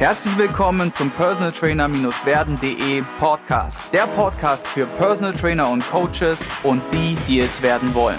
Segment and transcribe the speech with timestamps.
[0.00, 3.92] Herzlich willkommen zum Personal Trainer-werden.de Podcast.
[3.92, 8.16] Der Podcast für Personal Trainer und Coaches und die, die es werden wollen.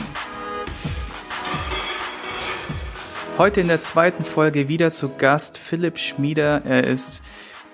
[3.40, 6.62] Heute in der zweiten Folge wieder zu Gast Philipp Schmieder.
[6.66, 7.24] Er ist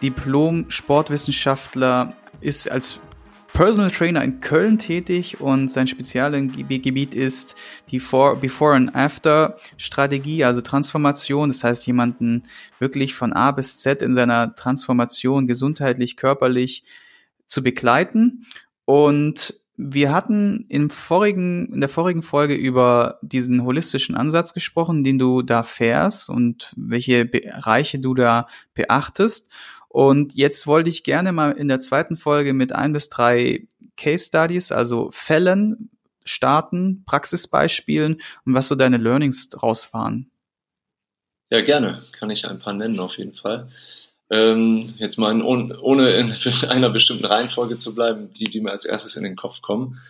[0.02, 3.02] Diplom-Sportwissenschaftler, ist als
[3.58, 7.55] Personal Trainer in Köln tätig und sein Spezialgebiet ist
[7.90, 11.50] die Before and After Strategie, also Transformation.
[11.50, 12.44] Das heißt, jemanden
[12.78, 16.84] wirklich von A bis Z in seiner Transformation gesundheitlich, körperlich
[17.48, 18.45] zu begleiten.
[18.86, 25.17] Und wir hatten im vorigen, in der vorigen Folge über diesen holistischen Ansatz gesprochen, den
[25.17, 28.45] du da fährst und welche Bereiche du da
[28.76, 29.50] beachtest.
[29.90, 34.26] Und jetzt wollte ich gerne mal in der zweiten Folge mit ein bis drei Case
[34.26, 35.90] Studies, also Fällen
[36.23, 40.30] starten, Praxisbeispielen und was so deine Learnings draus waren.
[41.50, 42.04] Ja, gerne.
[42.12, 43.70] Kann ich ein paar nennen auf jeden Fall.
[44.30, 46.34] Ähm, jetzt mal in, ohne in
[46.70, 50.02] einer bestimmten Reihenfolge zu bleiben, die, die mir als erstes in den Kopf kommen.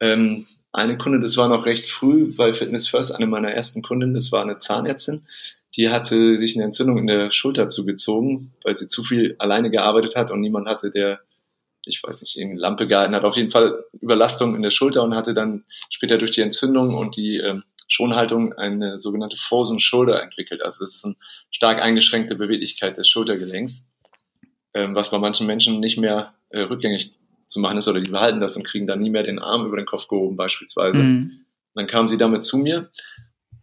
[0.00, 4.14] Ähm, eine Kunde, das war noch recht früh bei Fitness First, eine meiner ersten Kunden,
[4.14, 5.26] das war eine Zahnärztin,
[5.76, 10.16] die hatte sich eine Entzündung in der Schulter zugezogen, weil sie zu viel alleine gearbeitet
[10.16, 11.20] hat und niemand hatte, der,
[11.84, 13.24] ich weiß nicht, eine Lampe gehalten hat.
[13.24, 17.16] Auf jeden Fall Überlastung in der Schulter und hatte dann später durch die Entzündung und
[17.16, 20.62] die ähm, Schonhaltung eine sogenannte Frozen Shoulder entwickelt.
[20.62, 21.16] Also das ist eine
[21.50, 23.88] stark eingeschränkte Beweglichkeit des Schultergelenks,
[24.74, 27.12] ähm, was bei manchen Menschen nicht mehr äh, rückgängig
[27.46, 29.76] zu machen ist oder die behalten das und kriegen dann nie mehr den Arm über
[29.76, 30.98] den Kopf gehoben beispielsweise.
[30.98, 31.44] Mhm.
[31.74, 32.90] Dann kam sie damit zu mir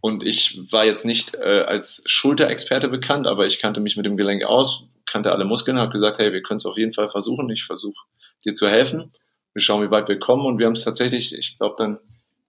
[0.00, 4.16] und ich war jetzt nicht äh, als Schulterexperte bekannt, aber ich kannte mich mit dem
[4.16, 7.50] Gelenk aus, kannte alle Muskeln, habe gesagt, hey, wir können es auf jeden Fall versuchen.
[7.50, 7.98] Ich versuche
[8.44, 9.10] dir zu helfen.
[9.54, 10.46] Wir schauen, wie weit wir kommen.
[10.46, 11.98] Und wir haben es tatsächlich, ich glaube dann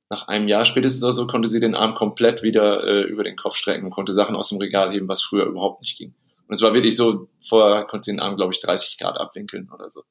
[0.10, 3.36] nach einem Jahr spätestens oder so, konnte sie den Arm komplett wieder äh, über den
[3.36, 6.16] Kopf strecken und konnte Sachen aus dem Regal heben, was früher überhaupt nicht ging.
[6.48, 9.70] Und es war wirklich so, vorher konnte sie den Arm, glaube ich, 30 Grad abwinkeln
[9.72, 10.02] oder so.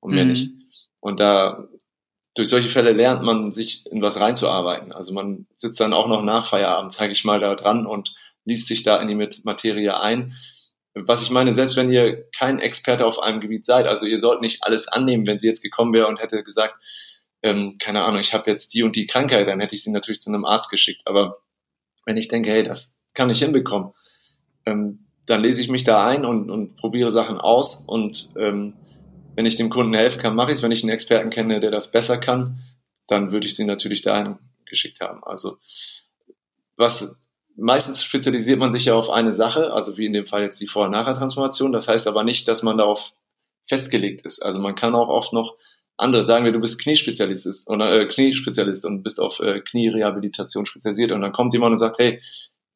[0.00, 0.30] Und mehr mhm.
[0.30, 0.50] nicht.
[1.00, 1.66] Und da
[2.36, 4.92] durch solche Fälle lernt man sich in was reinzuarbeiten.
[4.92, 8.14] Also man sitzt dann auch noch nach Feierabend, zeige ich mal, da dran und
[8.44, 10.34] liest sich da in die Materie ein.
[10.94, 14.42] Was ich meine, selbst wenn ihr kein Experte auf einem Gebiet seid, also ihr sollt
[14.42, 16.76] nicht alles annehmen, wenn sie jetzt gekommen wäre und hätte gesagt,
[17.42, 20.20] ähm, keine Ahnung, ich habe jetzt die und die Krankheit, dann hätte ich sie natürlich
[20.20, 21.02] zu einem Arzt geschickt.
[21.06, 21.38] Aber
[22.04, 23.92] wenn ich denke, hey, das kann ich hinbekommen,
[24.66, 28.74] ähm, dann lese ich mich da ein und, und probiere Sachen aus und ähm,
[29.36, 30.62] wenn ich dem Kunden helfen kann, mache ich es.
[30.62, 32.58] Wenn ich einen Experten kenne, der das besser kann,
[33.08, 35.22] dann würde ich sie natürlich dahin geschickt haben.
[35.22, 35.58] Also
[36.76, 37.20] was
[37.56, 40.66] meistens spezialisiert man sich ja auf eine Sache, also wie in dem Fall jetzt die
[40.66, 41.72] Vorher-Nachher-Transformation.
[41.72, 43.12] Das heißt aber nicht, dass man darauf
[43.66, 44.42] festgelegt ist.
[44.42, 45.56] Also man kann auch oft noch
[45.98, 51.10] andere sagen wir, du bist Kniespezialist oder äh, Kniespezialist und bist auf äh, Knierehabilitation spezialisiert
[51.10, 52.20] und dann kommt jemand und sagt, hey,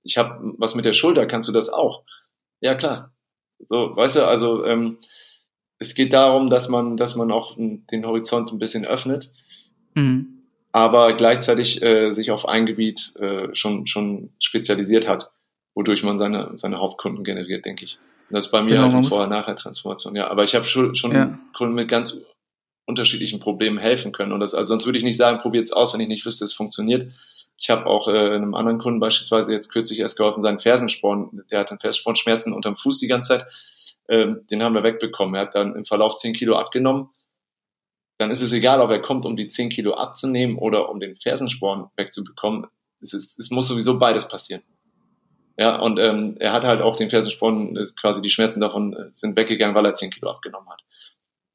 [0.02, 2.04] ich habe was mit der Schulter, kannst du das auch?
[2.60, 3.12] Ja klar.
[3.58, 4.98] So, weißt du, also ähm,
[5.80, 9.30] es geht darum, dass man, dass man auch den Horizont ein bisschen öffnet,
[9.94, 10.44] mhm.
[10.70, 15.32] aber gleichzeitig äh, sich auf ein Gebiet äh, schon, schon spezialisiert hat,
[15.74, 17.98] wodurch man seine, seine Hauptkunden generiert, denke ich.
[18.28, 20.28] Und das ist bei mir genau, halt eine Vorher-Nachher-Transformation, ja.
[20.28, 21.38] Aber ich habe schon, schon ja.
[21.56, 22.20] Kunden mit ganz
[22.84, 24.32] unterschiedlichen Problemen helfen können.
[24.32, 26.52] Und das, also sonst würde ich nicht sagen, probiert's aus, wenn ich nicht wüsste, es
[26.52, 27.10] funktioniert.
[27.60, 31.60] Ich habe auch äh, einem anderen Kunden beispielsweise jetzt kürzlich erst geholfen, seinen Fersensporn, der
[31.60, 33.46] hat einen Fersenspornschmerzen unterm Fuß die ganze Zeit
[34.10, 35.36] ähm, den haben wir wegbekommen.
[35.36, 37.10] Er hat dann im Verlauf 10 Kilo abgenommen.
[38.18, 41.16] Dann ist es egal, ob er kommt, um die 10 Kilo abzunehmen oder um den
[41.16, 42.66] Fersensporn wegzubekommen.
[43.00, 44.62] Es, ist, es muss sowieso beides passieren.
[45.56, 49.08] Ja, und ähm, er hat halt auch den Fersensporn, äh, quasi die Schmerzen davon äh,
[49.12, 50.82] sind weggegangen, weil er 10 Kilo abgenommen hat.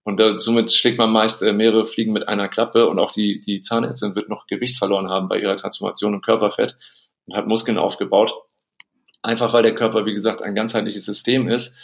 [0.06, 3.42] Und da, somit schlägt man meist äh, mehrere Fliegen mit einer Klappe und auch die,
[3.42, 6.78] die Zahnärztin wird noch Gewicht verloren haben bei ihrer Transformation im Körperfett
[7.26, 8.34] und hat Muskeln aufgebaut.
[9.24, 11.76] Einfach weil der Körper, wie gesagt, ein ganzheitliches System ist,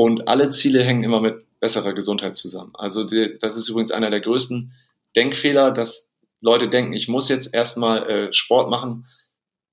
[0.00, 2.72] und alle Ziele hängen immer mit besserer Gesundheit zusammen.
[2.74, 4.72] Also die, das ist übrigens einer der größten
[5.14, 6.10] Denkfehler, dass
[6.40, 9.06] Leute denken, ich muss jetzt erstmal äh, Sport machen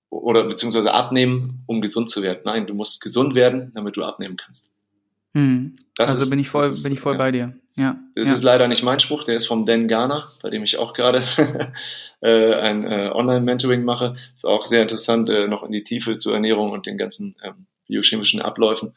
[0.09, 2.41] oder beziehungsweise abnehmen, um gesund zu werden.
[2.43, 4.73] Nein, du musst gesund werden, damit du abnehmen kannst.
[5.37, 5.77] Hm.
[5.99, 7.17] also ist, bin ich voll, ist, bin ich voll ja.
[7.19, 7.53] bei dir.
[7.75, 7.99] Ja.
[8.15, 8.33] Das ja.
[8.33, 11.23] ist leider nicht mein Spruch, der ist vom Dan Garner, bei dem ich auch gerade
[12.21, 14.15] äh, ein äh, Online-Mentoring mache.
[14.35, 17.67] Ist auch sehr interessant, äh, noch in die Tiefe zur Ernährung und den ganzen ähm,
[17.87, 18.93] biochemischen Abläufen.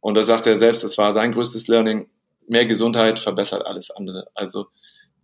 [0.00, 2.08] Und da sagt er selbst, das war sein größtes Learning,
[2.48, 4.26] mehr Gesundheit verbessert alles andere.
[4.34, 4.66] Also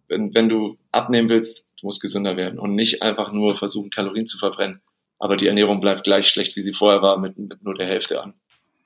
[0.07, 4.27] wenn, wenn du abnehmen willst, du musst gesünder werden und nicht einfach nur versuchen, Kalorien
[4.27, 4.81] zu verbrennen.
[5.19, 8.23] Aber die Ernährung bleibt gleich schlecht, wie sie vorher war, mit, mit nur der Hälfte
[8.23, 8.35] an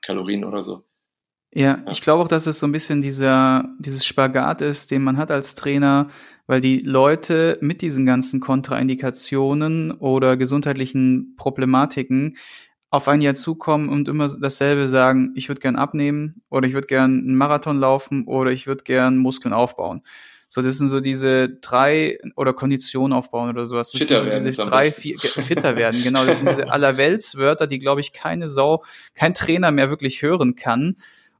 [0.01, 0.83] Kalorien oder so.
[1.57, 5.17] Ja, ich glaube auch, dass es so ein bisschen dieser, dieses Spagat ist, den man
[5.17, 6.07] hat als Trainer,
[6.45, 12.37] weil die Leute mit diesen ganzen Kontraindikationen oder gesundheitlichen Problematiken
[12.91, 16.85] auf ein Jahr zukommen und immer dasselbe sagen, ich würde gern abnehmen oder ich würde
[16.85, 20.03] gern einen Marathon laufen oder ich würde gern Muskeln aufbauen.
[20.49, 23.91] So, das sind so diese drei oder Konditionen aufbauen oder sowas.
[23.93, 26.23] Das fitter sind so werden diese drei, vier, fitter werden, genau.
[26.23, 28.83] Das sind diese Allerweltswörter, die, glaube ich, keine Sau,
[29.15, 30.97] kein Trainer mehr wirklich hören kann.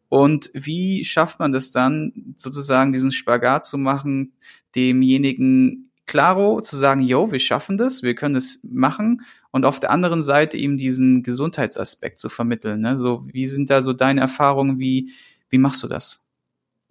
[0.09, 4.33] Und wie schafft man das dann, sozusagen diesen Spagat zu machen,
[4.75, 9.21] demjenigen klaro zu sagen, yo, wir schaffen das, wir können es machen
[9.51, 12.81] und auf der anderen Seite eben diesen Gesundheitsaspekt zu vermitteln.
[12.81, 12.97] Ne?
[12.97, 15.11] So, wie sind da so deine Erfahrungen, wie,
[15.49, 16.23] wie machst du das?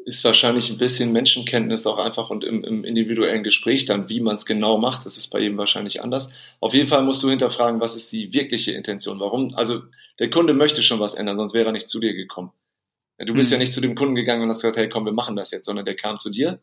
[0.05, 4.37] Ist wahrscheinlich ein bisschen Menschenkenntnis auch einfach und im, im individuellen Gespräch dann, wie man
[4.37, 5.05] es genau macht.
[5.05, 6.31] Das ist bei jedem wahrscheinlich anders.
[6.61, 9.19] Auf jeden Fall musst du hinterfragen, was ist die wirkliche Intention?
[9.19, 9.53] Warum?
[9.57, 9.83] Also
[10.21, 12.53] der Kunde möchte schon was ändern, sonst wäre er nicht zu dir gekommen.
[13.19, 13.55] Du bist hm.
[13.55, 15.67] ja nicht zu dem Kunden gegangen und hast gesagt, hey, komm, wir machen das jetzt,
[15.67, 16.61] sondern der kam zu dir.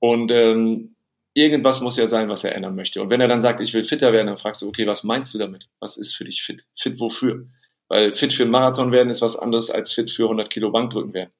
[0.00, 0.94] Und ähm,
[1.34, 3.00] irgendwas muss ja sein, was er ändern möchte.
[3.00, 5.32] Und wenn er dann sagt, ich will fitter werden, dann fragst du, okay, was meinst
[5.34, 5.68] du damit?
[5.80, 6.66] Was ist für dich fit?
[6.76, 7.46] Fit wofür?
[7.88, 11.14] Weil fit für einen Marathon werden ist was anderes als fit für 100 Kilo Bankdrücken
[11.14, 11.30] werden.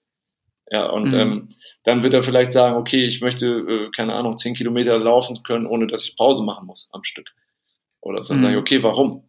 [0.71, 1.15] Ja, und mhm.
[1.15, 1.49] ähm,
[1.85, 5.67] dann wird er vielleicht sagen, okay, ich möchte, äh, keine Ahnung, 10 Kilometer laufen können,
[5.67, 7.31] ohne dass ich Pause machen muss am Stück.
[8.01, 8.43] Oder dann mhm.
[8.43, 9.25] sage ich, okay, warum?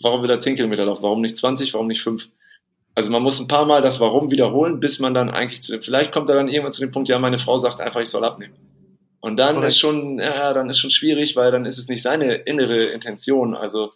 [0.00, 1.02] Warum will er 10 Kilometer laufen?
[1.02, 1.74] Warum nicht 20?
[1.74, 2.28] Warum nicht 5?
[2.94, 5.82] Also man muss ein paar Mal das Warum wiederholen, bis man dann eigentlich zu dem,
[5.82, 8.24] vielleicht kommt er dann irgendwann zu dem Punkt, ja, meine Frau sagt einfach, ich soll
[8.24, 8.54] abnehmen.
[9.20, 9.68] Und dann Correct.
[9.68, 13.54] ist schon, ja, dann ist schon schwierig, weil dann ist es nicht seine innere Intention.
[13.54, 13.92] Also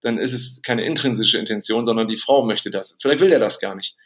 [0.00, 2.96] dann ist es keine intrinsische Intention, sondern die Frau möchte das.
[3.00, 3.96] Vielleicht will er das gar nicht.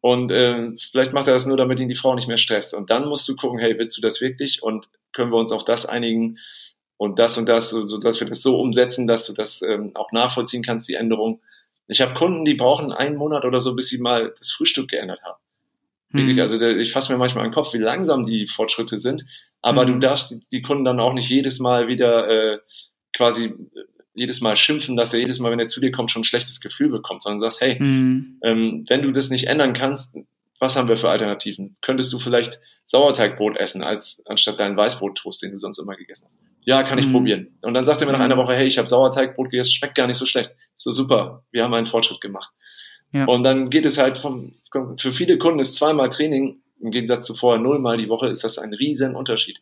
[0.00, 2.74] Und äh, vielleicht macht er das nur, damit ihn die Frau nicht mehr stresst.
[2.74, 4.62] Und dann musst du gucken, hey, willst du das wirklich?
[4.62, 6.38] Und können wir uns auf das einigen
[6.96, 10.12] und das und das, so, dass wir das so umsetzen, dass du das ähm, auch
[10.12, 11.40] nachvollziehen kannst, die Änderung.
[11.86, 15.20] Ich habe Kunden, die brauchen einen Monat oder so, bis sie mal das Frühstück geändert
[15.22, 15.38] haben.
[16.14, 16.38] Mhm.
[16.40, 19.24] Also der, ich fasse mir manchmal an den Kopf, wie langsam die Fortschritte sind.
[19.62, 19.94] Aber mhm.
[19.94, 22.58] du darfst die, die, Kunden dann auch nicht jedes Mal wieder äh,
[23.16, 23.54] quasi äh,
[24.14, 26.60] jedes Mal schimpfen, dass er jedes Mal, wenn er zu dir kommt, schon ein schlechtes
[26.60, 28.38] Gefühl bekommt, sondern sagst, hey, mhm.
[28.44, 30.16] ähm, wenn du das nicht ändern kannst,
[30.60, 31.76] was haben wir für Alternativen?
[31.82, 36.38] Könntest du vielleicht Sauerteigbrot essen, als anstatt deinen Weißbrottoast, den du sonst immer gegessen hast?
[36.62, 37.12] Ja, kann ich mhm.
[37.12, 37.58] probieren.
[37.62, 38.24] Und dann sagt er mir nach mhm.
[38.26, 40.54] einer Woche, hey, ich habe Sauerteigbrot gegessen, schmeckt gar nicht so schlecht.
[40.74, 42.50] Ist so super, wir haben einen Fortschritt gemacht.
[43.12, 43.26] Ja.
[43.26, 44.54] Und dann geht es halt vom,
[44.98, 48.58] für viele Kunden ist zweimal Training im Gegensatz zu vorher nullmal die Woche, ist das
[48.58, 49.60] ein riesen Unterschied.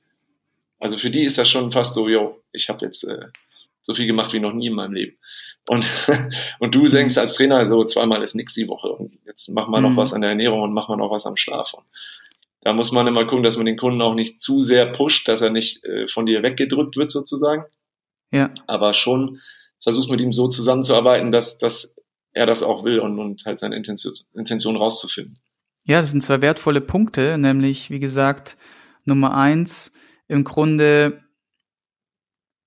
[0.79, 3.27] Also für die ist das schon fast so, yo, ich habe jetzt äh,
[3.83, 5.17] so viel gemacht wie noch nie in meinem Leben.
[5.69, 5.85] Und,
[6.59, 9.81] und du senkst als Trainer so zweimal ist nix die Woche und jetzt mach mal
[9.81, 9.97] noch mhm.
[9.97, 11.75] was an der Ernährung und mach mal noch was am Schlaf.
[11.75, 11.85] Und
[12.63, 15.43] da muss man immer gucken, dass man den Kunden auch nicht zu sehr pusht, dass
[15.43, 17.65] er nicht äh, von dir weggedrückt wird sozusagen.
[18.33, 18.51] Ja.
[18.67, 19.41] Aber schon
[19.83, 21.97] versucht mit ihm so zusammenzuarbeiten, dass, dass
[22.33, 25.39] er das auch will und, und halt seine Intention, Intention rauszufinden.
[25.85, 28.57] Ja, das sind zwei wertvolle Punkte, nämlich, wie gesagt,
[29.05, 29.93] Nummer eins,
[30.29, 31.21] im Grunde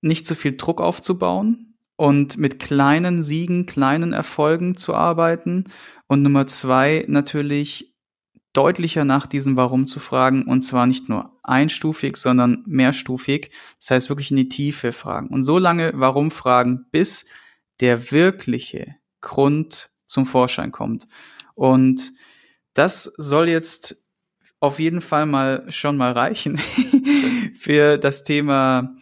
[0.00, 5.64] nicht zu so viel Druck aufzubauen und mit kleinen Siegen, kleinen Erfolgen zu arbeiten.
[6.06, 7.96] Und Nummer zwei, natürlich
[8.52, 13.50] deutlicher nach diesem Warum zu fragen und zwar nicht nur einstufig, sondern mehrstufig.
[13.78, 17.26] Das heißt wirklich in die Tiefe fragen und so lange Warum fragen, bis
[17.80, 21.06] der wirkliche Grund zum Vorschein kommt.
[21.54, 22.12] Und
[22.72, 24.02] das soll jetzt
[24.60, 26.58] auf jeden Fall mal schon mal reichen
[27.54, 28.96] für das Thema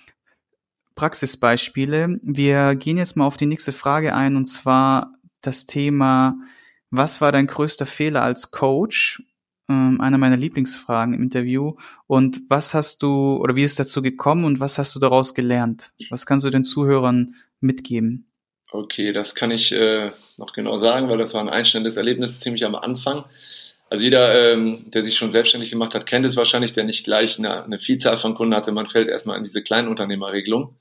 [0.94, 2.20] Praxisbeispiele.
[2.22, 6.36] Wir gehen jetzt mal auf die nächste Frage ein und zwar das Thema,
[6.90, 9.22] was war dein größter Fehler als Coach?
[9.68, 11.74] Ähm, einer meiner Lieblingsfragen im Interview.
[12.06, 15.94] Und was hast du oder wie ist dazu gekommen und was hast du daraus gelernt?
[16.10, 18.30] Was kannst du den Zuhörern mitgeben?
[18.70, 22.64] Okay, das kann ich äh, noch genau sagen, weil das war ein einstellendes Erlebnis ziemlich
[22.64, 23.24] am Anfang.
[23.90, 27.38] Also jeder, ähm, der sich schon selbstständig gemacht hat, kennt es wahrscheinlich, der nicht gleich
[27.38, 28.72] eine, eine Vielzahl von Kunden hatte.
[28.72, 30.74] Man fällt erstmal in diese Kleinunternehmerregelung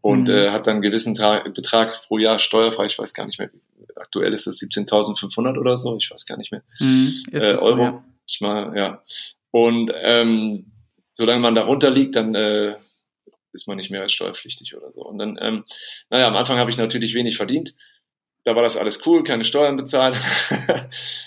[0.00, 0.34] und mhm.
[0.34, 2.86] äh, hat dann einen gewissen Tra Betrag pro Jahr steuerfrei.
[2.86, 3.50] Ich weiß gar nicht mehr,
[3.96, 6.62] aktuell ist es 17.500 oder so, ich weiß gar nicht mehr.
[6.78, 7.76] Mhm, äh, Euro.
[7.76, 8.04] So, ja.
[8.28, 9.02] Ich mal, ja.
[9.50, 10.72] Und ähm,
[11.12, 12.74] solange man darunter liegt, dann äh,
[13.52, 15.02] ist man nicht mehr als steuerpflichtig oder so.
[15.02, 15.64] Und dann, ähm,
[16.10, 17.74] naja, am Anfang habe ich natürlich wenig verdient.
[18.46, 20.16] Da war das alles cool, keine Steuern bezahlt.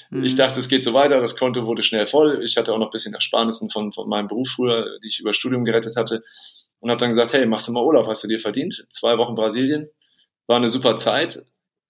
[0.09, 0.23] mhm.
[0.23, 1.19] Ich dachte, es geht so weiter.
[1.19, 2.41] Das Konto wurde schnell voll.
[2.45, 5.33] Ich hatte auch noch ein bisschen Ersparnissen von, von meinem Beruf früher, die ich über
[5.33, 6.23] Studium gerettet hatte.
[6.79, 8.85] Und habe dann gesagt, hey, machst du mal Urlaub, hast du dir verdient?
[8.89, 9.89] Zwei Wochen Brasilien.
[10.47, 11.43] War eine super Zeit.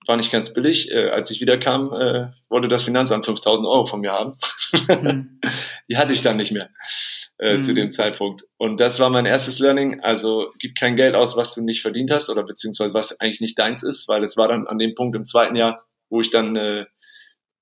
[0.07, 0.89] War nicht ganz billig.
[0.89, 4.33] Äh, als ich wiederkam, äh, wollte das Finanzamt 5000 Euro von mir haben.
[4.87, 5.39] Mhm.
[5.89, 6.71] die hatte ich dann nicht mehr
[7.39, 7.63] äh, mhm.
[7.63, 8.45] zu dem Zeitpunkt.
[8.57, 10.01] Und das war mein erstes Learning.
[10.01, 13.57] Also gib kein Geld aus, was du nicht verdient hast oder beziehungsweise was eigentlich nicht
[13.57, 16.55] deins ist, weil es war dann an dem Punkt im zweiten Jahr, wo ich dann
[16.55, 16.85] äh,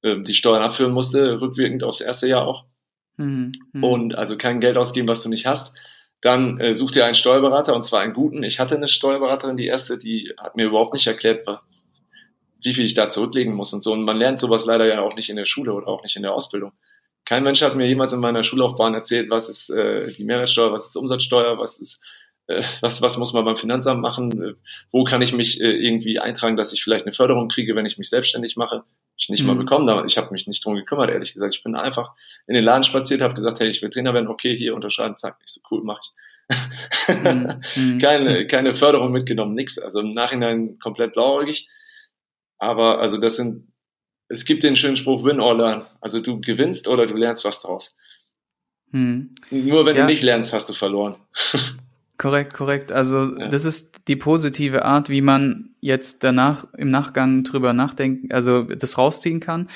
[0.01, 2.65] äh die Steuern abführen musste, rückwirkend aufs erste Jahr auch.
[3.17, 3.51] Mhm.
[3.73, 3.83] Mhm.
[3.83, 5.75] Und also kein Geld ausgeben, was du nicht hast.
[6.21, 8.43] Dann äh, such dir einen Steuerberater und zwar einen guten.
[8.43, 11.45] Ich hatte eine Steuerberaterin, die erste, die hat mir überhaupt nicht erklärt,
[12.63, 13.93] wie viel ich da zurücklegen muss und so.
[13.93, 16.23] Und man lernt sowas leider ja auch nicht in der Schule oder auch nicht in
[16.23, 16.71] der Ausbildung.
[17.27, 20.85] Kein Mensch hat mir jemals in meiner Schullaufbahn erzählt, was ist äh, die Mehrwertsteuer, was
[20.85, 22.01] ist Umsatzsteuer, was ist
[22.47, 24.53] äh, was, was muss man beim Finanzamt machen, äh,
[24.91, 27.97] wo kann ich mich äh, irgendwie eintragen, dass ich vielleicht eine Förderung kriege, wenn ich
[27.97, 28.85] mich selbstständig mache.
[29.17, 29.47] Ich nicht mhm.
[29.47, 31.53] mal bekommen, aber ich habe mich nicht drum gekümmert, ehrlich gesagt.
[31.53, 32.13] Ich bin einfach
[32.47, 35.37] in den Laden spaziert, habe gesagt, hey, ich will Trainer werden, okay, hier unterschreiben, zack,
[35.41, 37.13] nicht so cool, mach ich.
[37.23, 37.61] mhm.
[37.75, 37.97] mhm.
[38.01, 39.77] keine, keine Förderung mitgenommen, nix.
[39.79, 41.67] Also im Nachhinein komplett blauäugig.
[42.57, 43.67] Aber also das sind,
[44.29, 45.85] es gibt den schönen Spruch, win or learn.
[46.01, 47.95] Also du gewinnst oder du lernst was draus.
[48.91, 49.35] Hm.
[49.51, 50.03] Nur wenn ja.
[50.03, 51.15] du nicht lernst, hast du verloren.
[52.17, 52.91] Korrekt, korrekt.
[52.91, 53.47] Also ja.
[53.47, 58.97] das ist die positive Art, wie man jetzt danach im Nachgang drüber nachdenken, also das
[58.97, 59.67] rausziehen kann.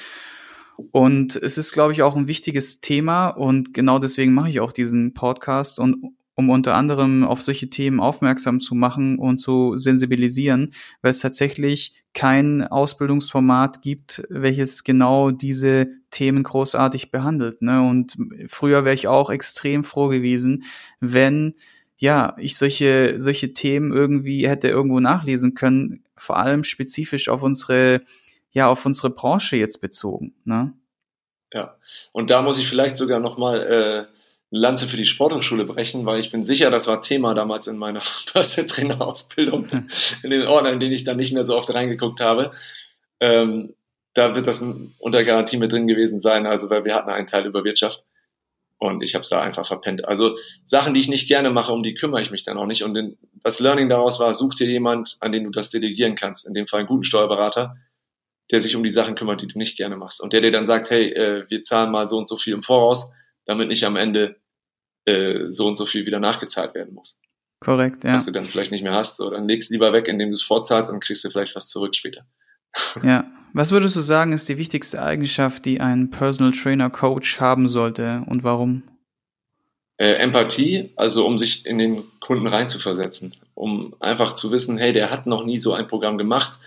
[0.91, 4.71] Und es ist, glaube ich, auch ein wichtiges Thema und genau deswegen mache ich auch
[4.71, 10.73] diesen Podcast und um unter anderem auf solche Themen aufmerksam zu machen und zu sensibilisieren,
[11.01, 17.61] weil es tatsächlich kein Ausbildungsformat gibt, welches genau diese Themen großartig behandelt.
[17.61, 17.81] Ne?
[17.81, 18.17] Und
[18.47, 20.63] früher wäre ich auch extrem froh gewesen,
[20.99, 21.53] wenn
[21.97, 28.01] ja, ich solche, solche Themen irgendwie hätte irgendwo nachlesen können, vor allem spezifisch auf unsere,
[28.51, 30.73] ja, auf unsere Branche jetzt bezogen, ne?
[31.53, 31.75] Ja,
[32.11, 34.20] und da muss ich vielleicht sogar nochmal äh,
[34.53, 38.01] Lanze für die Sporthochschule brechen, weil ich bin sicher, das war Thema damals in meiner
[38.25, 39.67] Trainerausbildung,
[40.23, 42.51] in den Ordnern, in denen ich dann nicht mehr so oft reingeguckt habe.
[43.21, 43.73] Ähm,
[44.13, 44.61] da wird das
[44.99, 48.03] unter Garantie mit drin gewesen sein, also weil wir hatten einen Teil über Wirtschaft.
[48.77, 50.05] Und ich habe es da einfach verpennt.
[50.05, 52.83] Also Sachen, die ich nicht gerne mache, um die kümmere ich mich dann auch nicht.
[52.83, 56.47] Und das Learning daraus war, such dir jemand, an den du das delegieren kannst.
[56.47, 57.77] In dem Fall einen guten Steuerberater,
[58.49, 60.19] der sich um die Sachen kümmert, die du nicht gerne machst.
[60.19, 62.63] Und der dir dann sagt, hey, äh, wir zahlen mal so und so viel im
[62.63, 63.13] Voraus,
[63.45, 64.40] damit nicht am Ende
[65.05, 67.19] äh, so und so viel wieder nachgezahlt werden muss.
[67.59, 68.15] Korrekt, ja.
[68.15, 69.21] Was du dann vielleicht nicht mehr hast.
[69.21, 72.25] Oder legst lieber weg, indem du es vorzahlst und kriegst du vielleicht was zurück später.
[73.03, 73.25] Ja.
[73.53, 78.23] Was würdest du sagen, ist die wichtigste Eigenschaft, die ein Personal Trainer Coach haben sollte
[78.27, 78.83] und warum?
[79.97, 85.11] Äh, Empathie, also um sich in den Kunden reinzuversetzen, um einfach zu wissen, hey, der
[85.11, 86.59] hat noch nie so ein Programm gemacht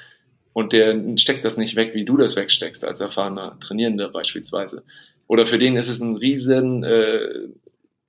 [0.53, 4.85] und der steckt das nicht weg, wie du das wegsteckst als erfahrener Trainierender beispielsweise.
[5.27, 7.49] Oder für den ist es ein riesen, äh,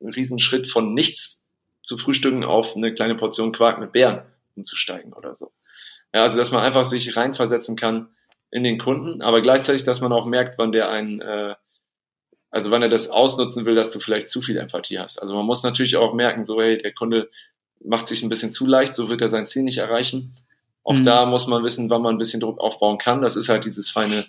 [0.01, 1.45] ein riesen Schritt von nichts
[1.81, 4.21] zu frühstücken auf eine kleine Portion Quark mit Bären
[4.55, 5.51] umzusteigen oder so.
[6.13, 8.09] Ja, also dass man einfach sich reinversetzen kann
[8.51, 11.55] in den Kunden, aber gleichzeitig, dass man auch merkt, wann der ein, äh,
[12.49, 15.21] also wann er das ausnutzen will, dass du vielleicht zu viel Empathie hast.
[15.21, 17.29] Also man muss natürlich auch merken, so hey, der Kunde
[17.83, 20.35] macht sich ein bisschen zu leicht, so wird er sein Ziel nicht erreichen.
[20.83, 21.05] Auch mhm.
[21.05, 23.21] da muss man wissen, wann man ein bisschen Druck aufbauen kann.
[23.21, 24.25] Das ist halt dieses feine,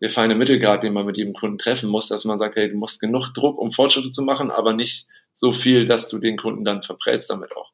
[0.00, 2.76] der feine Mittelgrad, den man mit jedem Kunden treffen muss, dass man sagt, hey, du
[2.76, 6.64] musst genug Druck, um Fortschritte zu machen, aber nicht so viel, dass du den Kunden
[6.64, 7.72] dann verprellst damit auch.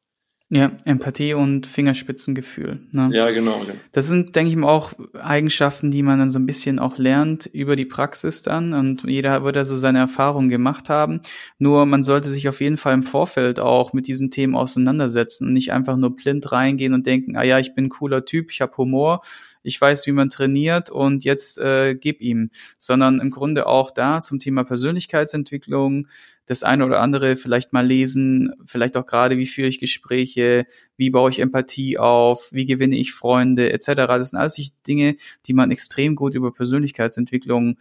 [0.55, 2.79] Ja, Empathie und Fingerspitzengefühl.
[2.91, 3.09] Ne?
[3.11, 3.73] Ja, genau, genau.
[3.91, 7.47] Das sind, denke ich mal, auch Eigenschaften, die man dann so ein bisschen auch lernt
[7.47, 11.21] über die Praxis dann und jeder wird da so seine Erfahrungen gemacht haben.
[11.57, 15.53] Nur man sollte sich auf jeden Fall im Vorfeld auch mit diesen Themen auseinandersetzen und
[15.53, 18.61] nicht einfach nur blind reingehen und denken, ah ja, ich bin ein cooler Typ, ich
[18.61, 19.23] habe Humor,
[19.63, 24.21] ich weiß, wie man trainiert und jetzt äh, gib ihm, sondern im Grunde auch da
[24.21, 26.07] zum Thema Persönlichkeitsentwicklung
[26.45, 30.65] das eine oder andere vielleicht mal lesen, vielleicht auch gerade, wie führe ich Gespräche,
[30.97, 33.87] wie baue ich Empathie auf, wie gewinne ich Freunde etc.
[34.07, 37.77] Das sind alles Dinge, die man extrem gut über Persönlichkeitsentwicklung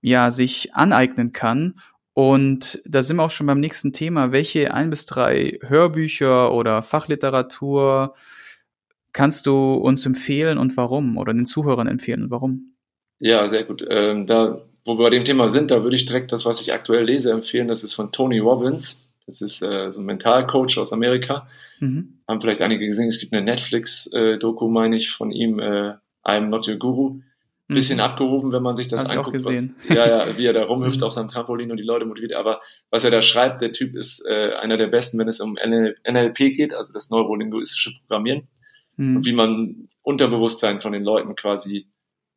[0.00, 1.74] ja sich aneignen kann
[2.14, 4.30] und da sind wir auch schon beim nächsten Thema.
[4.30, 8.14] Welche ein bis drei Hörbücher oder Fachliteratur
[9.12, 11.16] kannst du uns empfehlen und warum?
[11.16, 12.66] Oder den Zuhörern empfehlen und warum?
[13.18, 13.84] Ja, sehr gut.
[13.88, 16.72] Ähm, da, wo wir bei dem Thema sind, da würde ich direkt das, was ich
[16.72, 17.68] aktuell lese, empfehlen.
[17.68, 19.10] Das ist von Tony Robbins.
[19.26, 21.48] Das ist äh, so ein Mentalcoach aus Amerika.
[21.80, 22.20] Mhm.
[22.28, 26.68] Haben vielleicht einige gesehen, es gibt eine Netflix-Doku, meine ich, von ihm, äh, I'm Not
[26.68, 27.20] Your Guru.
[27.66, 28.02] Bisschen mhm.
[28.02, 29.42] abgerufen, wenn man sich das Hab anguckt.
[29.46, 31.06] Was, ja, ja, wie er da rumhüpft mhm.
[31.06, 32.34] auf seinem Trampolin und die Leute motiviert.
[32.34, 32.60] Aber
[32.90, 36.36] was er da schreibt, der Typ ist äh, einer der besten, wenn es um NLP
[36.36, 38.48] geht, also das neurolinguistische Programmieren
[38.96, 39.16] mhm.
[39.16, 41.86] und wie man Unterbewusstsein von den Leuten quasi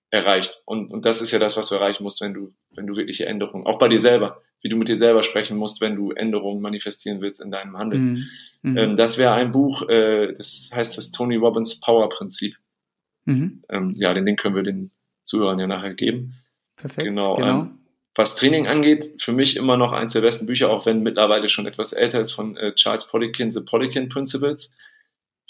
[0.09, 0.61] erreicht.
[0.65, 3.25] Und, und das ist ja das, was du erreichen musst, wenn du, wenn du wirkliche
[3.25, 6.61] Änderungen, auch bei dir selber, wie du mit dir selber sprechen musst, wenn du Änderungen
[6.61, 8.27] manifestieren willst in deinem Handeln.
[8.61, 8.71] Mhm.
[8.71, 8.77] mhm.
[8.77, 12.55] Ähm, das wäre ein Buch, äh, das heißt das Tony Robbins Power Prinzip.
[13.25, 13.63] Mhm.
[13.69, 14.91] Ähm, ja, den Link können wir den
[15.23, 16.35] Zuhörern ja nachher geben.
[16.77, 17.05] Perfekt.
[17.05, 17.35] Genau.
[17.35, 17.61] genau.
[17.61, 17.79] Ähm,
[18.15, 21.67] was Training angeht, für mich immer noch eins der besten Bücher, auch wenn mittlerweile schon
[21.67, 24.75] etwas älter ist, von äh, Charles Poliquin, The Poliquin Principles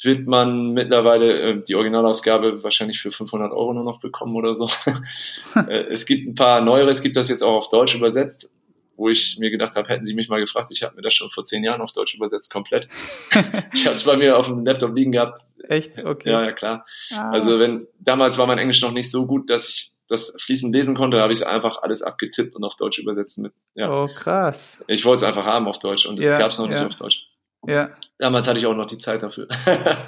[0.03, 4.69] wird man mittlerweile äh, die Originalausgabe wahrscheinlich für 500 Euro nur noch bekommen oder so.
[5.55, 8.49] äh, es gibt ein paar neuere, es gibt das jetzt auch auf Deutsch übersetzt.
[8.95, 11.29] wo ich mir gedacht habe, hätten sie mich mal gefragt, ich habe mir das schon
[11.29, 12.87] vor zehn Jahren auf Deutsch übersetzt, komplett.
[13.73, 15.41] ich habe es bei mir auf dem Laptop liegen gehabt.
[15.67, 16.03] Echt?
[16.03, 16.31] Okay.
[16.31, 16.85] Ja, ja, klar.
[17.15, 17.29] Ah.
[17.29, 20.95] Also wenn damals war mein Englisch noch nicht so gut, dass ich das fließend lesen
[20.95, 23.51] konnte, habe ich einfach alles abgetippt und auf Deutsch übersetzt mit.
[23.75, 23.91] Ja.
[23.91, 24.83] Oh, krass.
[24.87, 26.95] Ich wollte es einfach haben auf Deutsch und es ja, gab es noch nicht auf
[26.95, 27.27] Deutsch.
[27.67, 27.91] Ja.
[28.17, 29.47] Damals hatte ich auch noch die Zeit dafür.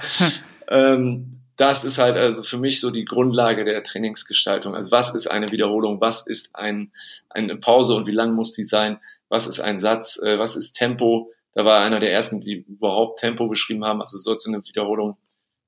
[0.69, 4.75] ähm, das ist halt also für mich so die Grundlage der Trainingsgestaltung.
[4.75, 5.99] Also was ist eine Wiederholung?
[5.99, 6.93] Was ist ein,
[7.29, 8.97] eine Pause und wie lang muss sie sein?
[9.27, 10.21] Was ist ein Satz?
[10.23, 11.33] Äh, was ist Tempo?
[11.53, 13.99] Da war einer der ersten, die überhaupt Tempo beschrieben haben.
[14.01, 15.17] Also sollst du eine Wiederholung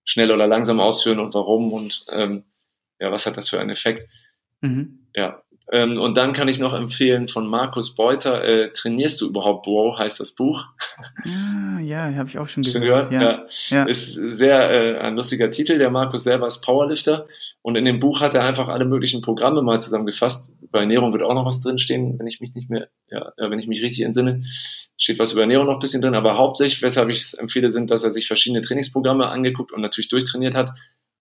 [0.06, 2.46] schnell oder langsam ausführen und warum und ähm,
[3.00, 4.08] ja, was hat das für einen Effekt?
[4.62, 5.08] Mhm.
[5.14, 9.64] Ja, ähm, und dann kann ich noch empfehlen von Markus Beuter, äh, Trainierst du überhaupt,
[9.64, 10.66] Bro, heißt das Buch.
[11.24, 13.06] Ah, ja, habe ich auch schon gehört.
[13.06, 13.12] Schon gehört?
[13.12, 13.46] Ja.
[13.70, 13.84] ja.
[13.86, 15.78] Ist sehr äh, ein lustiger Titel.
[15.78, 17.26] Der Markus selber ist Powerlifter
[17.62, 20.54] und in dem Buch hat er einfach alle möglichen Programme mal zusammengefasst.
[20.72, 23.68] Bei Ernährung wird auch noch was drinstehen, wenn ich mich nicht mehr, ja, wenn ich
[23.68, 24.42] mich richtig entsinne.
[24.98, 27.90] Steht was über Ernährung noch ein bisschen drin, aber hauptsächlich, weshalb ich es empfehle, sind,
[27.92, 30.72] dass er sich verschiedene Trainingsprogramme angeguckt und natürlich durchtrainiert hat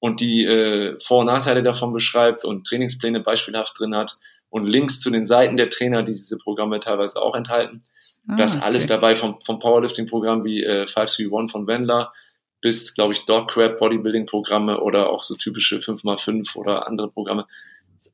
[0.01, 4.19] und die äh, Vor- und Nachteile davon beschreibt und Trainingspläne beispielhaft drin hat
[4.51, 7.85] und Links zu den Seiten der Trainer, die diese Programme teilweise auch enthalten.
[8.29, 8.65] Ah, das okay.
[8.67, 12.13] alles dabei vom, vom Powerlifting-Programm wie äh, 531 von Wendler
[12.61, 17.47] bis, glaube ich, Dog Crab Bodybuilding-Programme oder auch so typische 5x5 oder andere Programme.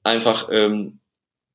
[0.02, 1.00] Einfach ähm,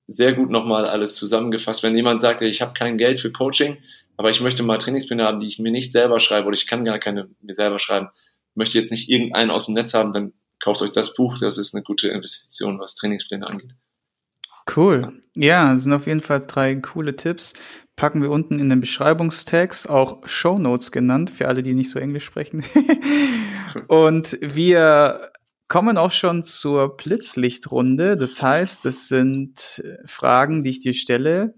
[0.07, 1.83] sehr gut nochmal alles zusammengefasst.
[1.83, 3.77] Wenn jemand sagt, ich habe kein Geld für Coaching,
[4.17, 6.83] aber ich möchte mal Trainingspläne haben, die ich mir nicht selber schreibe oder ich kann
[6.83, 8.09] gar keine mir selber schreiben,
[8.55, 11.37] möchte jetzt nicht irgendeinen aus dem Netz haben, dann kauft euch das Buch.
[11.39, 13.73] Das ist eine gute Investition, was Trainingspläne angeht.
[14.75, 15.19] Cool.
[15.35, 17.53] Ja, sind auf jeden Fall drei coole Tipps.
[17.95, 21.99] Packen wir unten in den Beschreibungstext, auch Show Notes genannt, für alle, die nicht so
[21.99, 22.63] Englisch sprechen.
[23.87, 25.31] Und wir
[25.67, 28.17] kommen auch schon zur Blitzlichtrunde.
[28.17, 31.53] Das heißt, das sind Fragen, die ich dir stelle.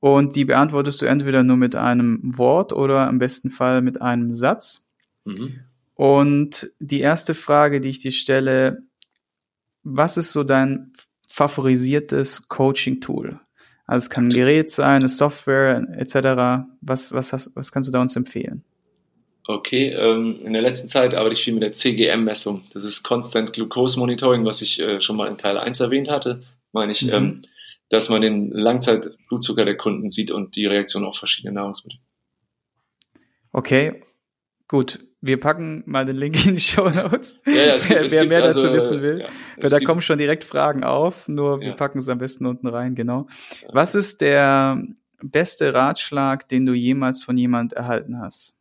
[0.00, 4.34] Und die beantwortest du entweder nur mit einem Wort oder im besten Fall mit einem
[4.34, 4.90] Satz.
[5.24, 5.60] Mhm.
[5.94, 8.82] Und die erste Frage, die ich dir stelle,
[9.82, 10.92] was ist so dein
[11.34, 13.40] favorisiertes Coaching-Tool?
[13.86, 16.68] Also es kann ein Gerät sein, eine Software etc.
[16.80, 18.62] Was, was, hast, was kannst du da uns empfehlen?
[19.46, 22.62] Okay, ähm, in der letzten Zeit arbeite ich viel mit der CGM-Messung.
[22.72, 26.42] Das ist Constant Glucose Monitoring, was ich äh, schon mal in Teil 1 erwähnt hatte,
[26.72, 27.12] meine ich, mhm.
[27.12, 27.42] ähm,
[27.90, 31.98] dass man den Langzeitblutzucker der Kunden sieht und die Reaktion auf verschiedene Nahrungsmittel.
[33.52, 34.02] Okay,
[34.68, 37.38] gut wir packen mal den Link in die Show Notes.
[37.46, 39.20] Ja, ja, es gibt, wer, wer mehr also, dazu wissen will.
[39.20, 42.44] Ja, weil da gibt, kommen schon direkt Fragen auf, nur wir packen es am besten
[42.46, 43.26] unten rein, genau.
[43.72, 44.82] Was ist der
[45.22, 48.54] beste Ratschlag, den du jemals von jemand erhalten hast?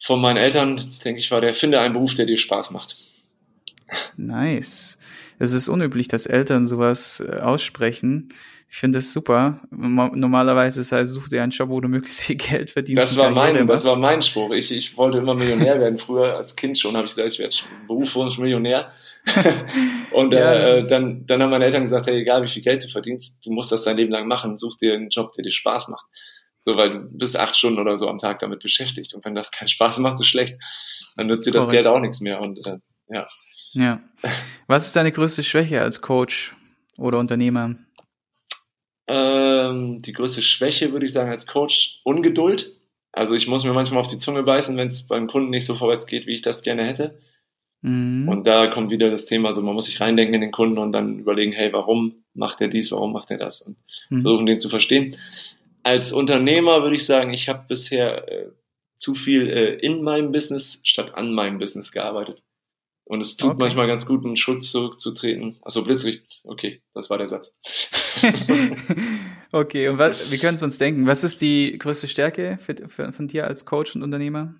[0.00, 2.96] Von meinen Eltern, denke ich, war der, finde einen Beruf, der dir Spaß macht.
[4.16, 4.98] Nice.
[5.38, 8.30] Es ist unüblich, dass Eltern sowas äh, aussprechen.
[8.70, 9.60] Ich finde das super.
[9.70, 13.02] Normalerweise ist heißt, such dir einen Job, wo du möglichst viel Geld verdienst.
[13.02, 14.50] Das war mein, das war mein Spruch.
[14.52, 15.98] Ich, ich wollte immer Millionär werden.
[15.98, 18.92] Früher als Kind schon habe ich gesagt, ich werde berufswunsch Millionär.
[20.12, 22.88] und ja, äh, dann, dann haben meine Eltern gesagt, hey, egal wie viel Geld du
[22.88, 24.56] verdienst, du musst das dein Leben lang machen.
[24.56, 26.06] Such dir einen Job, der dir Spaß macht.
[26.60, 29.14] So, weil du bist acht Stunden oder so am Tag damit beschäftigt.
[29.14, 30.58] Und wenn das keinen Spaß macht, ist schlecht.
[31.16, 31.84] Dann nützt dir das Correct.
[31.84, 32.40] Geld auch nichts mehr.
[32.40, 32.78] Und äh,
[33.08, 33.26] ja.
[33.72, 34.00] Ja.
[34.66, 36.54] Was ist deine größte Schwäche als Coach
[36.96, 37.74] oder Unternehmer?
[39.08, 42.72] Ähm, die größte Schwäche, würde ich sagen, als Coach, Ungeduld.
[43.12, 45.74] Also ich muss mir manchmal auf die Zunge beißen, wenn es beim Kunden nicht so
[45.74, 47.18] vorwärts geht, wie ich das gerne hätte.
[47.80, 48.28] Mhm.
[48.28, 50.92] Und da kommt wieder das Thema, so man muss sich reindenken in den Kunden und
[50.92, 53.62] dann überlegen, hey, warum macht er dies, warum macht er das?
[53.62, 53.76] Und
[54.10, 54.22] mhm.
[54.22, 55.16] versuchen, den zu verstehen.
[55.82, 58.50] Als Unternehmer würde ich sagen, ich habe bisher äh,
[58.96, 62.42] zu viel äh, in meinem Business statt an meinem Business gearbeitet.
[63.08, 63.58] Und es tut okay.
[63.60, 65.56] manchmal ganz gut, einen Schritt zurückzutreten.
[65.62, 67.56] Also Blitzricht, okay, das war der Satz.
[69.52, 71.06] okay, und was, wir können es uns denken.
[71.06, 74.56] Was ist die größte Stärke für, für, von dir als Coach und Unternehmer?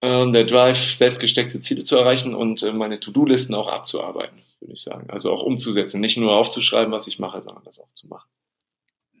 [0.00, 4.80] Ähm, der Drive, selbstgesteckte Ziele zu erreichen und äh, meine To-Do-Listen auch abzuarbeiten, würde ich
[4.80, 5.10] sagen.
[5.10, 6.00] Also auch umzusetzen.
[6.00, 8.30] Nicht nur aufzuschreiben, was ich mache, sondern das auch zu machen.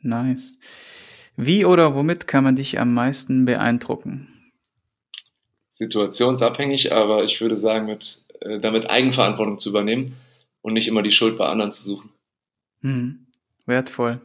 [0.00, 0.58] Nice.
[1.36, 4.50] Wie oder womit kann man dich am meisten beeindrucken?
[5.72, 8.24] Situationsabhängig, aber ich würde sagen mit
[8.60, 10.16] damit Eigenverantwortung zu übernehmen
[10.62, 12.10] und nicht immer die Schuld bei anderen zu suchen.
[12.82, 13.26] Hm,
[13.66, 14.20] wertvoll.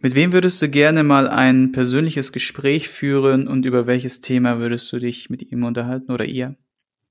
[0.00, 4.92] Mit wem würdest du gerne mal ein persönliches Gespräch führen und über welches Thema würdest
[4.92, 6.56] du dich mit ihm unterhalten oder ihr?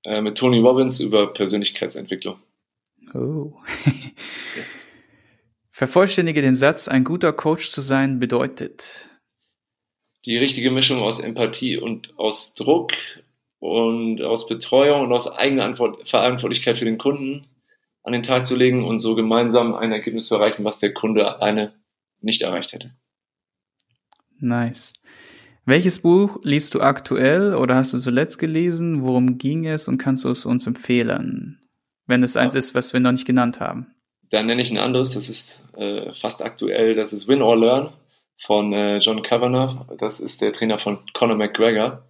[0.04, 2.40] Äh, mit Tony Robbins über Persönlichkeitsentwicklung.
[3.14, 3.54] Oh.
[5.70, 9.10] Vervollständige den Satz, ein guter Coach zu sein bedeutet.
[10.26, 12.92] Die richtige Mischung aus Empathie und aus Druck
[13.62, 17.46] und aus Betreuung und aus eigener Verantwortlichkeit für den Kunden
[18.02, 21.36] an den Tag zu legen und so gemeinsam ein Ergebnis zu erreichen, was der Kunde
[21.36, 21.72] alleine
[22.22, 22.92] nicht erreicht hätte.
[24.40, 24.94] Nice.
[25.66, 29.04] Welches Buch liest du aktuell oder hast du zuletzt gelesen?
[29.04, 31.62] Worum ging es und kannst du es uns empfehlen?
[32.08, 32.42] Wenn es ja.
[32.42, 33.94] eins ist, was wir noch nicht genannt haben.
[34.32, 37.90] Dann nenne ich ein anderes, das ist äh, fast aktuell, das ist Win or Learn
[38.38, 39.86] von äh, John Kavanagh.
[40.00, 42.08] Das ist der Trainer von Conor McGregor.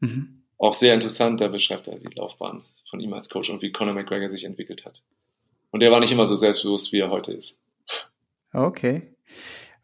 [0.00, 0.33] Mhm.
[0.64, 3.92] Auch sehr interessant, da beschreibt er die Laufbahn von ihm als Coach und wie Conor
[3.92, 5.02] McGregor sich entwickelt hat.
[5.70, 7.60] Und er war nicht immer so selbstbewusst, wie er heute ist.
[8.50, 9.02] Okay.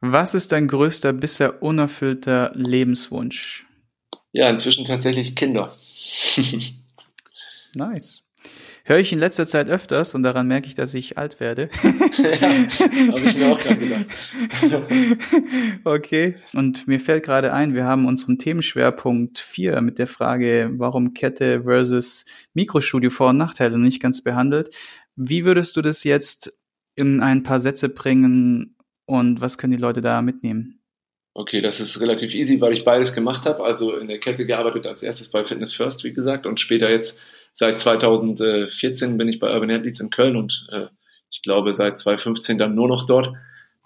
[0.00, 3.66] Was ist dein größter bisher unerfüllter Lebenswunsch?
[4.32, 5.76] Ja, inzwischen tatsächlich Kinder.
[7.74, 8.22] nice.
[8.84, 11.70] Höre ich in letzter Zeit öfters und daran merke ich, dass ich alt werde.
[11.82, 14.06] ja, habe ich mir auch gerade gedacht.
[15.84, 21.14] okay, und mir fällt gerade ein, wir haben unseren Themenschwerpunkt 4 mit der Frage, warum
[21.14, 24.74] Kette versus Mikrostudio Vor- und Nachteile nicht ganz behandelt.
[25.16, 26.52] Wie würdest du das jetzt
[26.96, 28.76] in ein paar Sätze bringen,
[29.10, 30.80] und was können die Leute da mitnehmen?
[31.34, 33.64] Okay, das ist relativ easy, weil ich beides gemacht habe.
[33.64, 37.20] Also in der Kette gearbeitet als erstes bei Fitness First, wie gesagt, und später jetzt
[37.52, 40.86] seit 2014 bin ich bei Urban Athletes in Köln und äh,
[41.30, 43.32] ich glaube seit 2015 dann nur noch dort.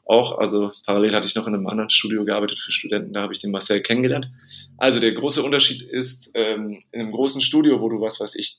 [0.07, 3.33] Auch, also parallel hatte ich noch in einem anderen Studio gearbeitet für Studenten, da habe
[3.33, 4.29] ich den Marcel kennengelernt.
[4.77, 8.59] Also der große Unterschied ist, ähm, in einem großen Studio, wo du was weiß ich,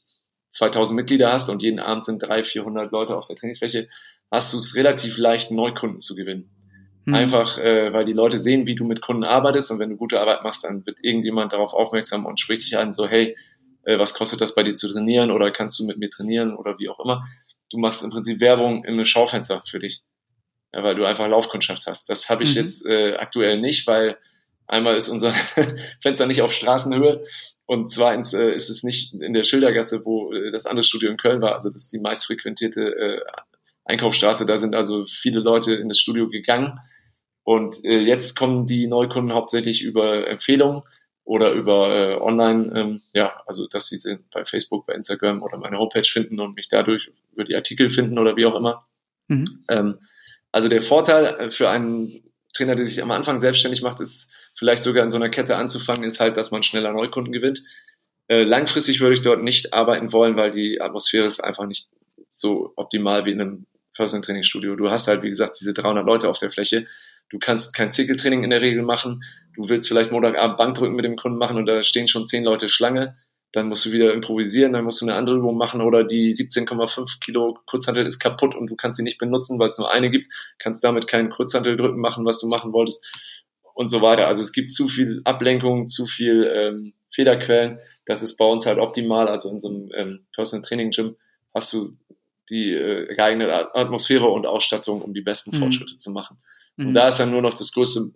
[0.50, 3.90] 2000 Mitglieder hast und jeden Abend sind 300, 400 Leute auf der Trainingsfläche,
[4.32, 6.50] hast du es relativ leicht, Neukunden zu gewinnen.
[7.06, 7.14] Mhm.
[7.14, 10.20] Einfach, äh, weil die Leute sehen, wie du mit Kunden arbeitest und wenn du gute
[10.20, 13.36] Arbeit machst, dann wird irgendjemand darauf aufmerksam und spricht dich an, so, hey,
[13.86, 16.78] äh, was kostet das bei dir zu trainieren oder kannst du mit mir trainieren oder
[16.78, 17.26] wie auch immer.
[17.72, 20.04] Du machst im Prinzip Werbung im Schaufenster für dich,
[20.74, 22.10] ja, weil du einfach Laufkundschaft hast.
[22.10, 22.62] Das habe ich mhm.
[22.62, 24.18] jetzt äh, aktuell nicht, weil
[24.68, 25.32] einmal ist unser
[26.02, 27.24] Fenster nicht auf Straßenhöhe
[27.66, 31.18] und zweitens äh, ist es nicht in der Schildergasse, wo äh, das andere Studio in
[31.18, 31.54] Köln war.
[31.54, 33.22] Also das ist die meist frequentierte äh,
[33.86, 34.46] Einkaufsstraße.
[34.46, 36.80] Da sind also viele Leute in das Studio gegangen
[37.44, 40.82] und äh, jetzt kommen die Neukunden hauptsächlich über Empfehlungen
[41.26, 45.78] oder über äh, online, ähm, ja, also dass sie bei Facebook, bei Instagram oder meine
[45.78, 48.88] Homepage finden und mich dadurch über die Artikel finden oder wie auch immer.
[49.28, 49.46] Mhm.
[49.68, 50.00] Ähm,
[50.52, 52.12] also der Vorteil äh, für einen
[52.54, 56.04] Trainer, der sich am Anfang selbstständig macht, ist vielleicht sogar in so einer Kette anzufangen,
[56.04, 57.64] ist halt, dass man schneller Neukunden gewinnt.
[58.28, 61.90] Äh, langfristig würde ich dort nicht arbeiten wollen, weil die Atmosphäre ist einfach nicht
[62.30, 64.76] so optimal wie in einem Personal Training Studio.
[64.76, 66.86] Du hast halt, wie gesagt, diese 300 Leute auf der Fläche
[67.30, 69.24] Du kannst kein Zirkeltraining in der Regel machen.
[69.56, 72.70] Du willst vielleicht Montagabend Bankdrücken mit dem Kunden machen und da stehen schon zehn Leute
[72.70, 73.18] Schlange.
[73.52, 77.22] Dann musst du wieder improvisieren, dann musst du eine andere Übung machen oder die 17,5
[77.22, 80.28] Kilo Kurzhantel ist kaputt und du kannst sie nicht benutzen, weil es nur eine gibt.
[80.60, 83.06] Kannst damit keinen Kurzhanteldrücken machen, was du machen wolltest
[83.74, 84.28] und so weiter.
[84.28, 87.80] Also es gibt zu viel Ablenkung, zu viel ähm, Fehlerquellen.
[88.06, 89.28] Das ist bei uns halt optimal.
[89.28, 91.16] Also in so einem ähm, Personal Training Gym
[91.54, 91.96] hast du
[92.50, 95.60] die äh, geeignete Atmosphäre und Ausstattung, um die besten mhm.
[95.60, 96.38] Fortschritte zu machen.
[96.76, 96.88] Mhm.
[96.88, 98.12] Und da ist dann nur noch das größte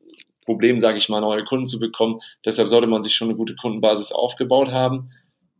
[0.49, 2.21] Problem, sage ich mal, neue Kunden zu bekommen.
[2.43, 5.11] Deshalb sollte man sich schon eine gute Kundenbasis aufgebaut haben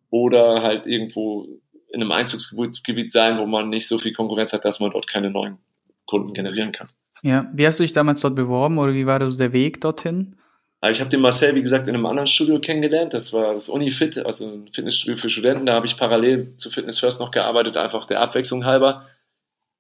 [0.10, 1.48] oder halt irgendwo
[1.90, 5.30] in einem Einzugsgebiet sein, wo man nicht so viel Konkurrenz hat, dass man dort keine
[5.30, 5.60] neuen
[6.08, 6.88] Kunden generieren kann.
[7.22, 10.38] Ja, wie hast du dich damals dort beworben oder wie war das der Weg dorthin?
[10.82, 13.14] Also ich habe den Marcel, wie gesagt, in einem anderen Studio kennengelernt.
[13.14, 15.68] Das war das Unifit, also ein Fitnessstudio für Studenten.
[15.68, 19.06] Da habe ich parallel zu Fitness First noch gearbeitet, einfach der Abwechslung halber.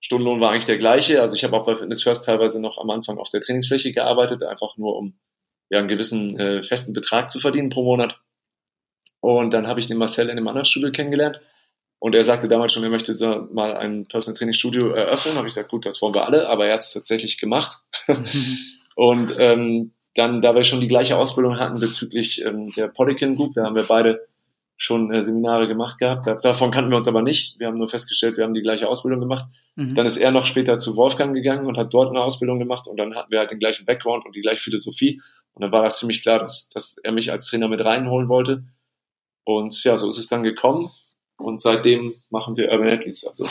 [0.01, 1.21] Stundenlohn war eigentlich der gleiche.
[1.21, 4.43] Also ich habe auch bei Fitness First teilweise noch am Anfang auf der Trainingsfläche gearbeitet,
[4.43, 5.19] einfach nur um
[5.69, 8.19] ja, einen gewissen äh, festen Betrag zu verdienen pro Monat.
[9.21, 11.41] Und dann habe ich den Marcel in einem anderen Studio kennengelernt.
[11.99, 15.35] Und er sagte damals schon, er möchte so mal ein Personal Training Studio eröffnen.
[15.35, 17.79] Habe ich gesagt, gut, das wollen wir alle, aber er hat es tatsächlich gemacht.
[18.95, 23.53] und ähm, dann, da wir schon die gleiche Ausbildung hatten bezüglich ähm, der Polykin Group,
[23.53, 24.25] da haben wir beide
[24.81, 26.25] schon äh, Seminare gemacht gehabt.
[26.25, 27.59] Davon kannten wir uns aber nicht.
[27.59, 29.45] Wir haben nur festgestellt, wir haben die gleiche Ausbildung gemacht.
[29.75, 29.93] Mhm.
[29.93, 32.95] Dann ist er noch später zu Wolfgang gegangen und hat dort eine Ausbildung gemacht und
[32.95, 35.21] dann hatten wir halt den gleichen Background und die gleiche Philosophie.
[35.53, 38.63] Und dann war das ziemlich klar, dass, dass er mich als Trainer mit reinholen wollte.
[39.43, 40.89] Und ja, so ist es dann gekommen.
[41.37, 43.27] Und seitdem machen wir Urban Athletes.
[43.27, 43.47] Also,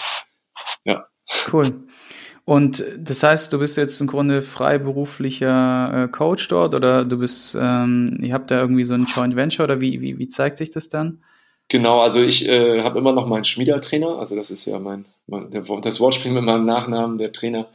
[0.85, 1.07] ja.
[1.53, 1.87] Cool.
[2.48, 7.54] Und das heißt, du bist jetzt im Grunde freiberuflicher äh, Coach dort oder du bist,
[7.61, 10.70] ähm, ihr habt da irgendwie so ein Joint Venture oder wie, wie, wie zeigt sich
[10.70, 11.22] das dann?
[11.68, 15.50] Genau, also ich äh, habe immer noch meinen Schmiedertrainer, also das ist ja mein, mein
[15.50, 17.68] der, das Wortspiel mit meinem Nachnamen, der Trainer.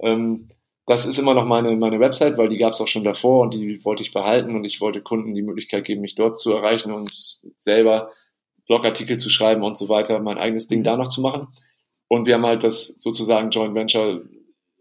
[0.00, 0.48] Ähm,
[0.86, 3.52] das ist immer noch meine, meine Website, weil die gab es auch schon davor und
[3.52, 6.92] die wollte ich behalten und ich wollte Kunden die Möglichkeit geben, mich dort zu erreichen
[6.92, 7.12] und
[7.58, 8.10] selber
[8.66, 11.48] Blogartikel zu schreiben und so weiter, mein eigenes Ding da noch zu machen.
[12.08, 14.22] Und wir haben halt das sozusagen Joint Venture.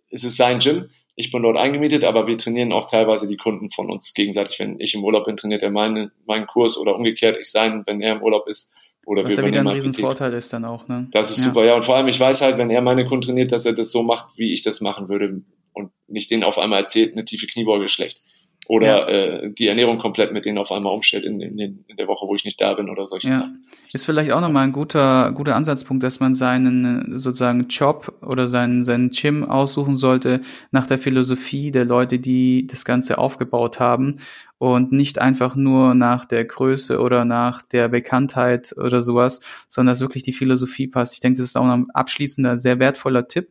[0.10, 0.90] Es ist sein Gym.
[1.16, 4.60] Ich bin dort eingemietet, aber wir trainieren auch teilweise die Kunden von uns gegenseitig.
[4.60, 8.02] Wenn ich im Urlaub bin, trainiert er meinen, meinen Kurs oder umgekehrt ich sein, wenn
[8.02, 8.74] er im Urlaub ist.
[9.06, 11.08] Oder Was wir ja wieder ein Riesenvorteil ist dann auch, ne?
[11.12, 11.46] Das ist ja.
[11.46, 11.76] super, ja.
[11.76, 14.04] Und vor allem, ich weiß halt, wenn er meine Kunden trainiert, dass er das so
[14.04, 15.42] macht, wie ich das machen würde.
[15.74, 18.22] Und nicht denen auf einmal erzählt, eine tiefe Kniebeuge schlecht
[18.68, 19.08] oder ja.
[19.08, 22.36] äh, die Ernährung komplett mit denen auf einmal umstellt in, in, in der Woche, wo
[22.36, 23.40] ich nicht da bin oder solche ja.
[23.40, 23.66] Sachen.
[23.94, 28.84] Ist vielleicht auch nochmal ein guter, guter Ansatzpunkt, dass man seinen sozusagen Job oder seinen,
[28.84, 34.18] seinen Gym aussuchen sollte nach der Philosophie der Leute, die das Ganze aufgebaut haben
[34.58, 40.02] und nicht einfach nur nach der Größe oder nach der Bekanntheit oder sowas, sondern dass
[40.02, 41.14] wirklich die Philosophie passt.
[41.14, 43.50] Ich denke, das ist auch ein abschließender, sehr wertvoller Tipp.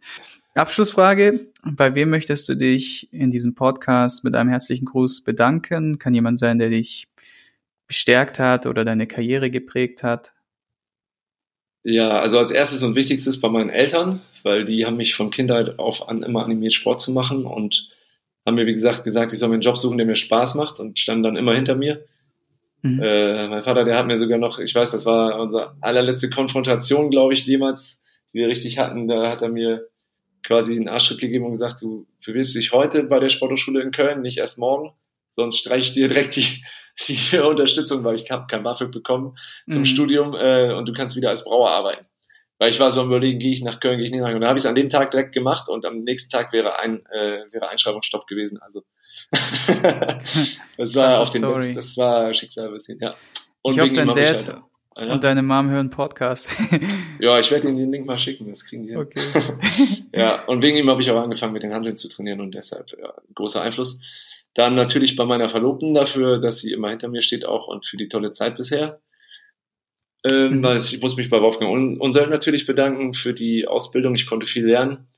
[0.57, 1.49] Abschlussfrage.
[1.63, 5.99] Bei wem möchtest du dich in diesem Podcast mit einem herzlichen Gruß bedanken?
[5.99, 7.09] Kann jemand sein, der dich
[7.87, 10.33] bestärkt hat oder deine Karriere geprägt hat?
[11.83, 15.79] Ja, also als erstes und wichtigstes bei meinen Eltern, weil die haben mich von Kindheit
[15.79, 17.91] auf an immer animiert, Sport zu machen und
[18.45, 20.81] haben mir, wie gesagt, gesagt, ich soll mir einen Job suchen, der mir Spaß macht
[20.81, 22.05] und standen dann immer hinter mir.
[22.83, 23.01] Mhm.
[23.03, 27.11] Äh, mein Vater, der hat mir sogar noch, ich weiß, das war unsere allerletzte Konfrontation,
[27.11, 29.07] glaube ich, jemals, die wir richtig hatten.
[29.07, 29.89] Da hat er mir
[30.47, 34.23] quasi einen Arschschritt gegeben und gesagt, du bewirbst dich heute bei der Sporthochschule in Köln,
[34.23, 34.93] nicht erst morgen,
[35.31, 36.65] sonst streich ich dir direkt die,
[37.09, 39.37] die Unterstützung, weil ich habe kein BAföG bekommen
[39.69, 39.87] zum mhm.
[39.87, 42.07] Studium äh, und du kannst wieder als Brauer arbeiten.
[42.59, 44.37] Weil ich war so am überlegen, gehe ich nach Köln, gehe ich nicht nach Köln.
[44.37, 46.79] Und dann habe ich es an dem Tag direkt gemacht und am nächsten Tag wäre
[46.79, 48.59] ein äh, wäre Einschreibungsstopp gewesen.
[48.63, 48.83] Also
[50.79, 51.75] das war auf den Story.
[51.75, 53.15] das war Schicksal ein bisschen, ja.
[53.61, 54.63] Und ich hoffe, dein Dad
[54.97, 55.13] ja.
[55.13, 56.49] und deine Mom hören Podcast.
[57.21, 58.97] ja, ich werde ihnen den Link mal schicken, das kriegen die.
[58.97, 59.21] Okay.
[60.13, 62.93] ja, und wegen ihm habe ich auch angefangen, mit den Handeln zu trainieren und deshalb
[62.99, 64.01] ja, großer Einfluss.
[64.55, 67.99] Dann natürlich bei meiner Verlobten dafür, dass sie immer hinter mir steht auch und für
[67.99, 69.01] die tolle Zeit bisher.
[70.25, 70.77] Ähm, mhm.
[70.77, 74.15] Ich muss mich bei Wolfgang Unseld natürlich bedanken für die Ausbildung.
[74.15, 75.09] Ich konnte viel lernen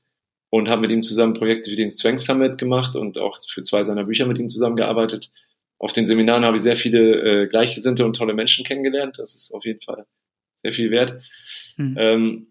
[0.49, 3.83] und habe mit ihm zusammen Projekte wie den Strength Summit gemacht und auch für zwei
[3.83, 5.31] seiner Bücher mit ihm zusammengearbeitet.
[5.79, 9.17] Auf den Seminaren habe ich sehr viele äh, Gleichgesinnte und tolle Menschen kennengelernt.
[9.17, 10.05] Das ist auf jeden Fall
[10.61, 11.21] sehr viel wert.
[11.77, 11.95] Mhm.
[11.97, 12.47] Ähm,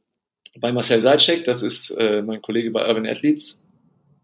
[0.58, 3.70] bei Marcel Seitschek, das ist äh, mein Kollege bei Urban Athletes,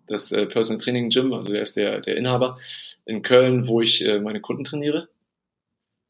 [0.07, 2.59] das äh, Personal Training Gym, also er ist der, der Inhaber
[3.05, 5.09] in Köln, wo ich äh, meine Kunden trainiere.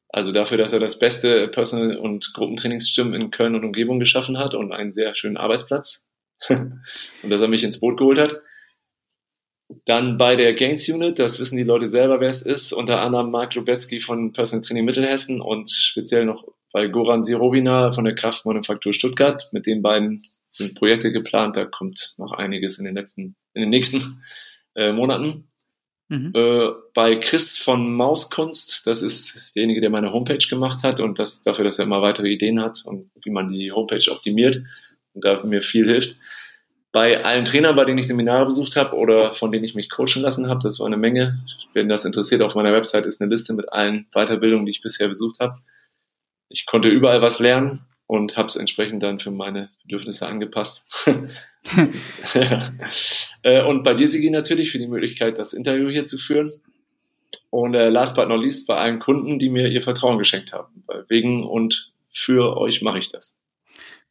[0.08, 4.54] Also dafür, dass er das beste Personal- und Gruppentrainingsgym in Köln und Umgebung geschaffen hat
[4.54, 6.08] und einen sehr schönen Arbeitsplatz.
[6.48, 8.40] und dass er mich ins Boot geholt hat.
[9.86, 13.30] Dann bei der Gains Unit, das wissen die Leute selber, wer es ist, unter anderem
[13.30, 18.92] Mark Lubetzky von Personal Training Mittelhessen und speziell noch bei Goran Sirovina von der Kraftmanufaktur
[18.92, 19.48] Stuttgart.
[19.52, 23.70] Mit den beiden sind Projekte geplant, da kommt noch einiges in den letzten, in den
[23.70, 24.22] nächsten
[24.74, 25.48] äh, Monaten.
[26.08, 26.32] Mhm.
[26.34, 31.42] Äh, bei Chris von Mauskunst, das ist derjenige, der meine Homepage gemacht hat und das
[31.42, 34.62] dafür, dass er immer weitere Ideen hat und wie man die Homepage optimiert
[35.14, 36.16] und da mir viel hilft.
[36.94, 40.22] Bei allen Trainern, bei denen ich Seminare besucht habe oder von denen ich mich coachen
[40.22, 41.40] lassen habe, das war eine Menge.
[41.72, 45.08] Wenn das interessiert, auf meiner Website ist eine Liste mit allen Weiterbildungen, die ich bisher
[45.08, 45.58] besucht habe.
[46.48, 51.10] Ich konnte überall was lernen und habe es entsprechend dann für meine Bedürfnisse angepasst.
[53.42, 56.52] Äh, und bei dir, Sigi, natürlich für die Möglichkeit, das Interview hier zu führen.
[57.48, 60.84] Und äh, last but not least bei allen Kunden, die mir ihr Vertrauen geschenkt haben.
[61.08, 63.43] Wegen und für euch mache ich das.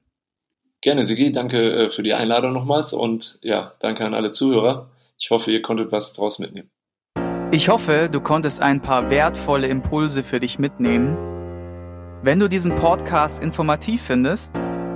[0.80, 1.34] Gerne, Sigi.
[1.34, 4.92] Danke äh, für die Einladung nochmals und ja, danke an alle Zuhörer.
[5.18, 6.70] Ich hoffe, ihr konntet was draus mitnehmen.
[7.52, 11.18] Ich hoffe, du konntest ein paar wertvolle Impulse für dich mitnehmen.
[12.22, 14.60] Wenn du diesen Podcast informativ findest,